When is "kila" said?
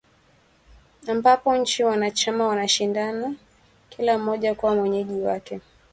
3.89-4.17